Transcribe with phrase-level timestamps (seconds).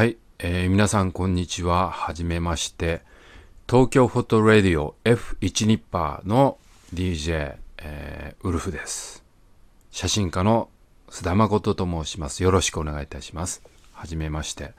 [0.00, 1.90] はい、えー皆さんこんにちは。
[1.90, 3.02] はじめまして。
[3.68, 6.56] 東京フォトラディオ F1 ニッパーの
[6.94, 9.22] DJ、えーウルフです。
[9.90, 10.70] 写真家の
[11.10, 12.42] 須田誠と申します。
[12.42, 13.62] よろしくお願いいたします。
[13.92, 14.72] はじめまして。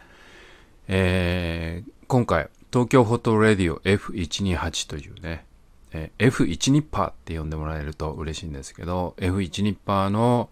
[0.87, 5.45] えー今回、東京フォトラディオ F128 というね、
[5.91, 10.49] えー F1 ニッパーって呼んでもらえると嬉しいんですけど、F1 ニッパーの、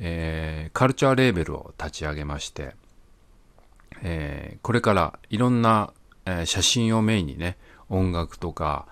[0.00, 2.74] えーカルチャーレーベルを立ち上げまして、
[4.02, 5.92] えーこれからいろんな、
[6.26, 7.56] えー写真をメインにね
[7.88, 8.86] 音楽とか、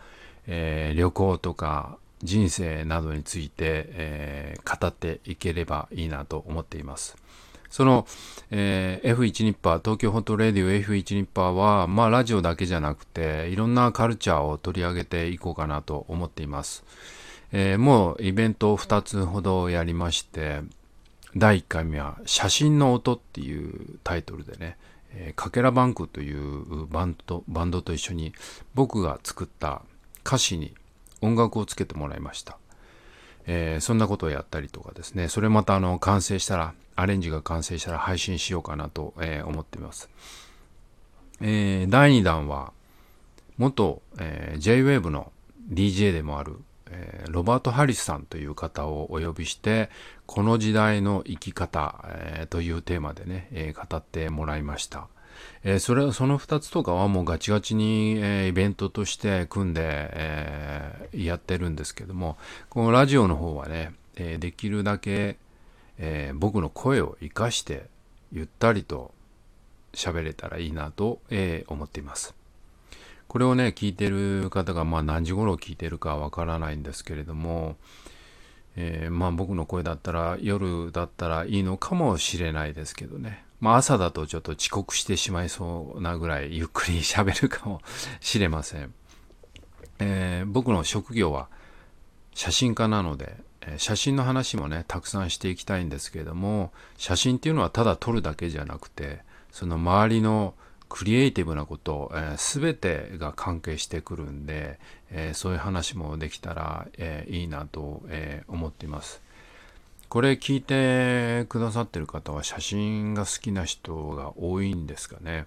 [0.46, 7.16] えー旅行とか人生などについて、えー語っていければいいなと思っています。
[7.70, 8.06] その、
[8.50, 16.82] えー F1 ニッパー東京ホットレディオ F1 ニッパーはまあラジオだけじゃなくていろんなカルチャーを取り上げていこうかなと思っています、
[17.52, 20.62] えーもうイベントを2つほどやりまして
[21.36, 24.78] 第1回目は「写真の音」っていうタイトルでね、
[25.14, 28.32] えーかけらバンクというバンドバンドと一緒に
[28.74, 29.82] 僕が作った
[30.24, 30.74] 歌詞に
[31.20, 32.58] 音楽をつけてもらいました、
[33.46, 35.28] えーそんなことをやったりとかですね。
[35.28, 40.10] それまたあの完成したらアレンジが完成したら配信しようかなと、えー思っています、
[41.40, 42.72] えー第2弾は
[43.56, 45.32] 元、えー J-WAVE の
[45.72, 46.56] DJ でもある、
[46.90, 49.90] えーロバート・ハリスさんという方をお呼びして
[50.26, 55.08] この時代の生き方、えーというテーマでね、えー語ってもらいました。
[55.62, 62.36] えそれその2つとかはもうガチガチに、えイベントとして組んで、えやってるんですけども
[62.68, 65.38] このラジオの方はね、えできるだけ、
[65.98, 67.86] え僕の声を生かして
[68.32, 69.14] ゆったりと
[69.92, 72.37] 喋れたらいいなと、え思っています。
[73.28, 77.76] これをね聞いてる方がまあ何時頃聞いてるかわからないんですけれども、
[78.74, 83.44] えーまあ僕の声だったら夜だったらいいのかもしれないですけどね。
[83.60, 87.82] まあ朝だとちょっと遅刻してしまいそうなぐらいゆっくり喋るかも
[88.20, 88.94] しれません、
[89.98, 91.48] えー僕の職業は
[92.34, 93.36] 写真家なので
[93.76, 99.20] 写真の話もねたくさんしていきたいんですけれども写真っていうのはただ撮るだけじゃなくて
[99.50, 100.54] その周りの
[100.88, 104.78] クリエイティブなこと、えー、全てが関係してくるんで、
[105.10, 109.22] えーそういう話もできたら、えーいいなと、えー思っています。
[110.08, 115.46] これ聞いてくださってる方は写真が好きな人が多いんですかね。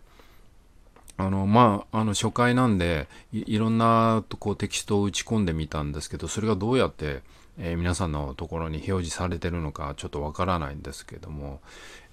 [1.21, 7.21] あのまああの初回なんでいろんなこうテキストを打ち込んでみたんですけどそれがどうやって、
[7.59, 11.59] えー皆さんのところに表示されてるのかちょっとわからないんですけども、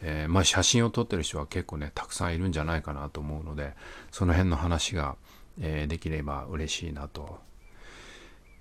[0.02, 3.72] えーまあ、写真を撮ってる人は結構ねたくさんいるんじゃないかなと思うので
[4.10, 5.16] その辺の話が、
[5.60, 7.38] えーできれば嬉しいなと。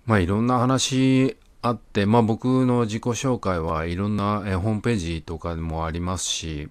[0.05, 6.69] まあいろんな話あって、まあ、僕の自己紹介はいろんな、えホームページとかもありますし、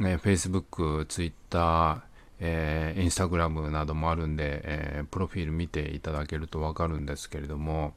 [0.00, 2.02] えー Facebook、Twitter、
[2.40, 7.94] えー、Instagram などもあるんで、えープロフィール見ていただけるとわかるんですけれども、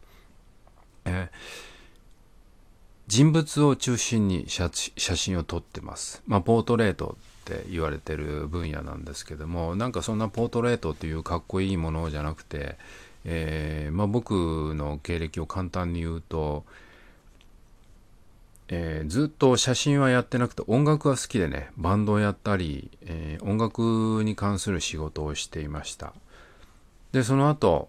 [1.05, 1.77] えー
[3.07, 6.21] 人物を中心に写写真を撮ってます。
[6.27, 12.77] まあ、ポートレートって言われてる分野なんですけども、なんかそんなポートレートっていうかっこいいものじゃなくて、
[13.23, 16.65] えーまあ、僕の経歴を簡単に言うと、
[18.69, 26.13] えーずっと写真はやってなくて音楽が好きでねバンドをやったり、えー音楽に関する仕事をしていました。
[27.11, 27.87] でその後、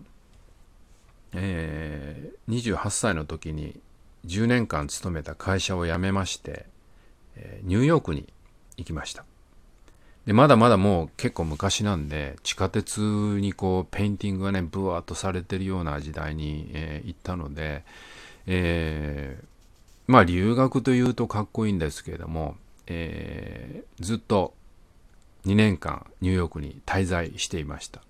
[1.33, 3.81] えー28歳の時に
[4.27, 6.66] 10年間勤めた会社を辞めまして、
[7.37, 8.33] えニューヨークに
[8.77, 9.25] 行きました。
[10.27, 17.84] でまだまだもう結構昔なんで地下鉄にこうペインティングがねブワーっとされてるような時代に、え行ったので、
[18.47, 19.58] えー
[20.09, 24.55] まあ留学というとかっこいいんですけれども、えーずっと
[25.45, 28.01] 2年間ニューヨークに滞在していました。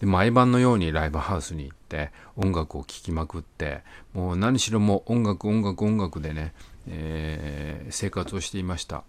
[0.00, 3.82] で毎晩のようにライブハウスに行って音楽を聴きまくって
[4.14, 6.52] もう何しろもう音楽音楽音楽でね、
[6.88, 9.04] えー生活をしていました。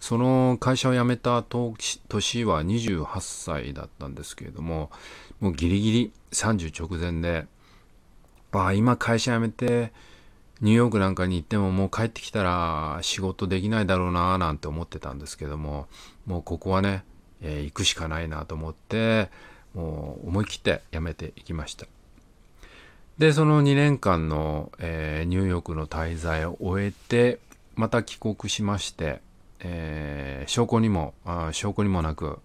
[0.00, 4.90] その会社を辞めた年年は28歳だったんですけれども
[5.40, 7.46] もうギリギリ30直前で
[8.52, 9.92] ああ今会社辞めて
[10.62, 15.86] ニューヨークなんかに行ってももう帰ってきたら仕事できないだろうななんて思ってたんですけども
[16.24, 17.04] もうここはね、
[17.42, 19.28] えー行くしかないなと思って
[19.74, 21.86] もう思い切って辞めていきました。
[23.18, 27.38] でその2年間の、えーニューヨークの滞在を終えて
[27.74, 29.20] また帰国しまして、
[29.60, 32.38] えー証拠にもあ証拠にもなく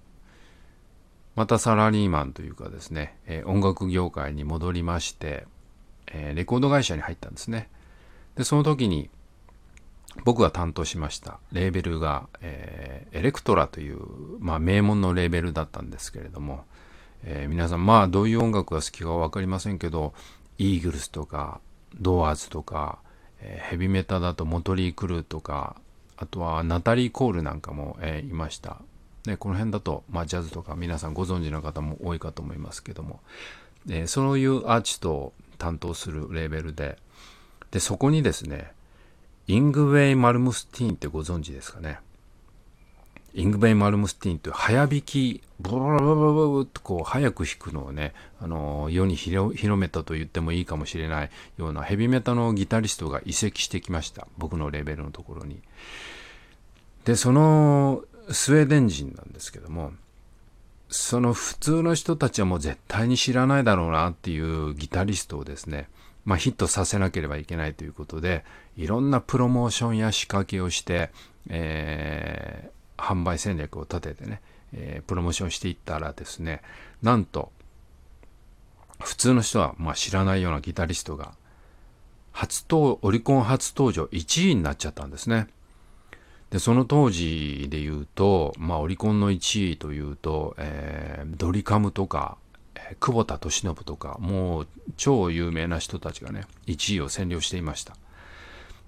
[1.36, 5.46] またサラリーマンというかですね、えー音楽業界に戻りまして、
[6.08, 7.70] えーレコード会社に入ったんですね。
[8.36, 9.10] でその時に
[10.26, 14.00] 僕が担当しましたレーベルが、えーエレクトラという、
[14.40, 16.64] まあ、名門のレーベルだったんですけれども、
[17.24, 20.14] えー、皆さんまあどういう音楽が好きか分かりませんけど
[20.58, 21.60] イーグルスとか
[22.00, 23.00] ドアーズとか、
[23.42, 25.76] えー、ヘビメタだとモトリー・クルーとか
[26.18, 28.78] あとはナタリー・コールなんかも、えー、いました、
[29.26, 33.20] ね、この辺だと、まあ、ジャズとか皆さんご存知の方も多いかと思いますけども、
[33.90, 36.98] えー、そういうアーティストを担当するレーベルで
[37.72, 38.72] でそこにですね
[39.48, 42.00] イングウェイ・マルムスティーンってご存知ですかね。
[43.34, 55.62] イングベイ・マルムスティーンという早弾きブロブロブロブロとこう早く弾くのをね、あの世に広めたと言ってもいいかもしれないようなヘビメタのギタリストが移籍してきました僕のレベルのところに
[57.06, 59.94] でそのスウェーデン人なんですけども
[60.90, 65.88] その普通の人たちはもう絶対に知らないだろうなっていうギタリストをですね
[66.26, 68.46] まあ、ヒットさせなければいけないということで
[68.78, 71.10] いろんなプロモーションや仕掛けをして、
[71.50, 74.42] えー、販売戦略を立ててね、
[74.74, 76.62] えー、プロモーションしていったらですね
[77.02, 77.52] なんと
[79.00, 81.34] 普通の人はまあ知らないようなギタリストが
[82.32, 85.48] 初登オリコン初登場1位になっちゃったんですね。
[86.50, 94.68] でその当時で言うと、まあ、オリコンの1位というと、えー、ドリカムとか、ー、久保田利伸とかもう
[94.98, 97.96] 超有名な人たちがね1位を占領していました。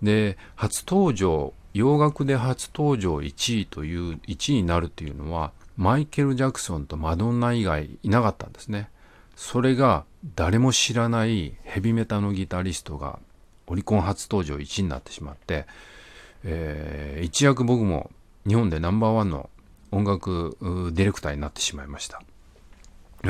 [0.01, 8.89] で初登場洋楽で初登場1位という1位になるというのはマイケル・ジャクソンとマドンナ以外いなかったんですね
[9.35, 10.05] それが
[10.35, 13.19] 誰も知らないヘビメタのギタリストが
[13.65, 15.65] オリコン初登場1位になってしまって、
[16.43, 18.11] えー、一躍僕も
[18.47, 19.49] 日本でナンバーワンの
[19.91, 20.57] 音楽
[20.93, 22.21] ディレクターになってしまいました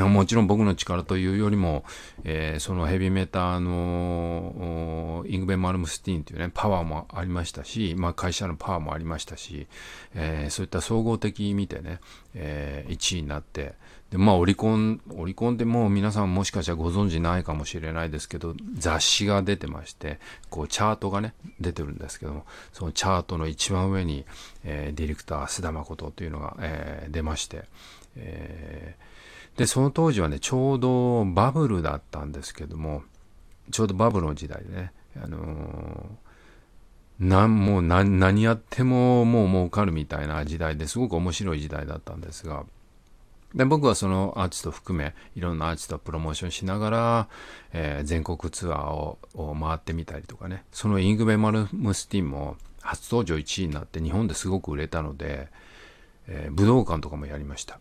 [0.02, 1.84] もちろん僕の力というよりも、
[2.24, 9.68] えー、そのヘビメーターのイングベン・マルムスティーンというねパワーもありましたし、まあ、会社のパワーもありましたし、
[10.16, 12.00] えー、そういった総合的に見てね、
[12.34, 13.74] えー、1位になって
[14.10, 20.18] でまあオリコンオリコンってもう皆さんもしかしたらご存知ないかもしれないですけど雑誌が出てまして
[20.50, 24.24] こうチャートがね出てるんですけどもそのチャートの一番上に、
[24.64, 27.64] え、ディレクター須田誠というのが、え、出まして、
[28.16, 29.13] えー
[29.56, 33.02] で、その当時はね、ちょうどバブルだったんですけども、
[33.70, 34.92] ちょうどバブルの時代でね、
[35.22, 42.64] あのー、なんもう何何やってももう儲かるみたいな時代ですごく面白い時代だったんですが、
[43.54, 47.28] で僕はそのアーティスト含めいろんなアーティストをプロモーションしながら、
[47.72, 55.48] えー、全国ツアーを回ってみたりとかねそのイングベ・マルムスティンも初登場1位になって日本ですごく売れたので、
[56.26, 57.78] えー、武道館とかもやりました。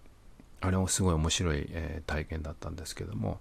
[0.63, 3.39] あれもすごい面白い、えー、体験だったんですけども、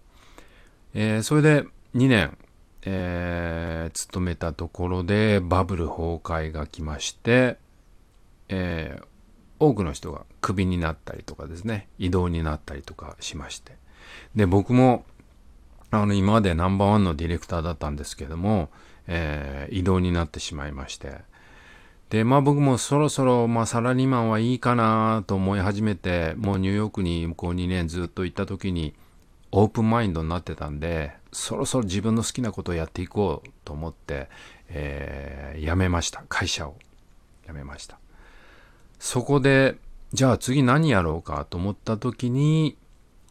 [0.93, 1.63] えー、それで
[1.95, 2.37] 2年、
[2.83, 7.59] えー、勤めたところでバブル崩壊が来まして、
[8.49, 9.05] えー、
[9.61, 13.77] 多くの人がクビになったりとかですね異動になったりとかしまして。
[14.35, 15.05] で僕も
[15.93, 18.71] あの今までナンバーワンのディレクターだったんですけども、
[19.07, 21.21] えー、異動になってしまいまして。
[22.13, 28.93] で、まあ僕もそろそろ、まあサラリーマンはいいかなと思い始めて、もうニューヨークに向こう2年ずっと行った時に、
[29.51, 34.29] オープンマインドになってたんで、そろそろ自分の好きなことをやっていこうと思って、
[34.69, 36.23] えー、辞めました。
[36.29, 36.75] 会社を
[37.47, 37.99] 辞めました。
[38.99, 39.79] そこで、
[40.13, 42.77] じゃあ次何やろうかと思った時に、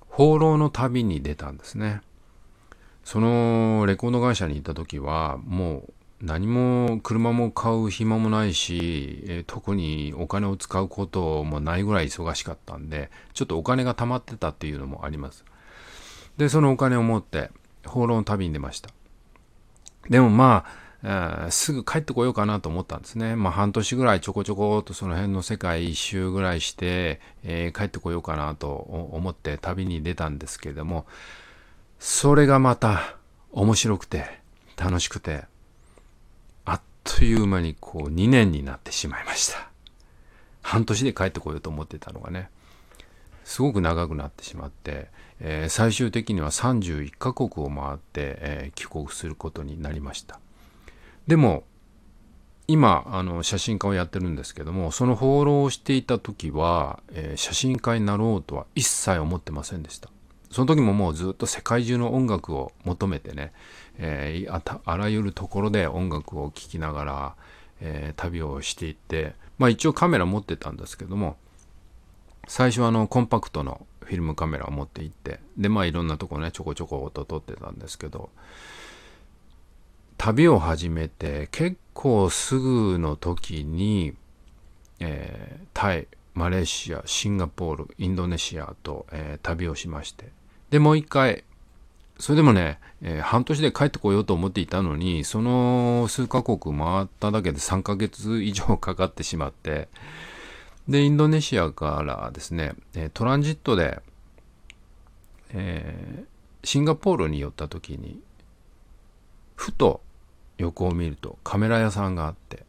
[0.09, 2.01] 放浪の旅に出たんですね。
[3.03, 15.43] そのレコード会社に行った時は、もう何も車も買う暇もないし、えー、特にお金を使うこともないぐらい忙しかったんで、ちょっとお金が貯まってたっていうのもあります。
[16.37, 17.49] で、そのお金を持って、
[17.85, 18.89] 放浪の旅に出ました。
[20.09, 20.65] でもま
[21.03, 23.35] あ、すぐ帰ってこようかなと思ったんですね。
[23.35, 31.07] まあ半年ぐらいちょこちょこっとその辺の世界一周ぐらいして、えー、帰ってこようかなと思って旅に出たんですけれども、
[31.99, 33.17] それがまた
[33.51, 34.41] 面白くて
[34.77, 35.45] 楽しくて、
[37.03, 39.70] という間にこう2年になってしまいました。
[40.62, 42.50] 半年で帰ってこようと思ってたのがね、
[43.43, 45.08] すごく長くなってしまって、
[45.39, 50.39] えー、最終的には31カ国を回って、えー、帰国することになりました。
[51.27, 51.63] でも、
[52.67, 60.10] 今、あの、写真家をやってるんですけども、その放浪をしていた時は、えー、写真家になろうとは一切思ってませんでした。
[60.51, 63.53] その時ももうずっと世界中の音楽を求めてね、
[63.98, 67.36] えー、ああらゆるところで音楽を聴きながら、
[67.79, 71.38] えー、旅をしていってまあ一応カメラ持ってたんですけども
[72.48, 78.29] 最初はあのコンパクトのフィルムカメラを持って行ってでまあいろんなとこねちょこちょこと撮ってたんですけど
[80.17, 84.15] 旅を始めて結構すぐの時に、
[85.00, 90.40] えー、タイマレーシアシンガポールインドネシアと、えー、旅をしまして。
[90.71, 91.43] でもう一回
[92.17, 99.87] それでもね、えー、半年で帰ってこようと思っていたのにその数カ国回っただけで3ヶ月以上かかってしまって
[100.87, 102.73] でインドネシアからですね
[103.13, 104.01] トランジットで、
[105.53, 108.19] えー、シンガポールに寄った時に
[109.55, 110.01] ふと
[110.57, 112.63] 横を見るとカメラ屋さんがあって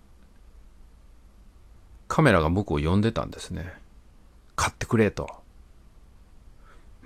[2.12, 3.72] カメラが僕を呼んでたんですね。
[4.54, 5.30] 買ってくれと。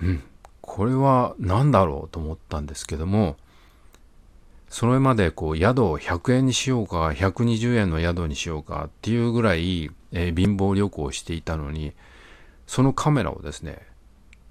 [0.03, 0.25] うん。
[0.77, 3.39] これは何だろうと思ったんですけども、
[4.69, 11.95] それまでこう宿を100円にしようか、120円の宿にしようかっていうぐらい、えー、貧乏旅行をしていたのに、
[12.67, 13.87] そのカメラをですね、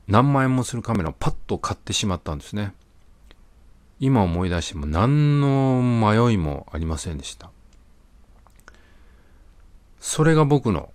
[0.07, 2.73] 何万円もするカメラをパッと買ってしまったんですね。
[3.99, 7.51] 今思い出しても何の迷いもありませんでした。
[9.99, 10.89] それが僕の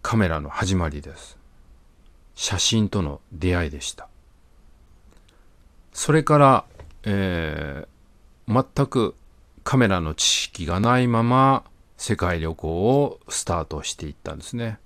[0.00, 1.36] カメラの始まりです。
[2.34, 4.09] 写真との出会いでした。
[5.92, 6.64] それから、
[7.04, 9.14] えー、全く
[9.64, 11.64] カメラの知識がないまま
[11.96, 14.78] 世界旅行をスタートしていったんですね。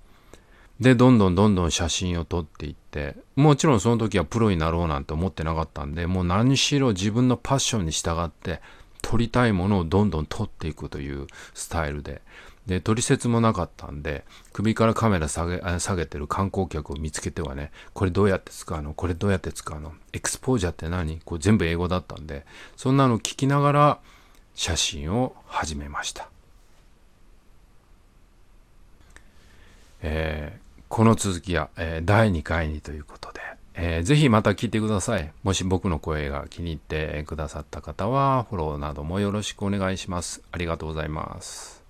[0.79, 8.61] で、どんどんどんどん写真を撮っていって、もちろんその時はプロになろうなんて思ってなかったんで、もう何しろ自分のパッションに従って
[9.01, 12.21] 撮りたいものをどんどん撮っていくというスタイルで、
[12.67, 18.93] で、取説もなかったんで、首からカメラ下げ下げてる観光客を見つけてはね、これどうやって使うの？
[18.93, 19.93] これどうやって使うの？
[20.13, 21.21] エクスポージャーって何？
[21.23, 22.45] こう全部英語だったんで、
[22.75, 23.99] そんなの聞きながら
[24.55, 26.27] 写真を始めました。
[30.01, 33.41] えー、この続きは、えー、第2回にということで、
[33.75, 35.31] えー、ぜひまた聞いてください。
[35.43, 40.41] もし僕の声が気に入ってくださった方は、フォローなどもよろしくお願いします。
[40.51, 41.84] ありがとうございます。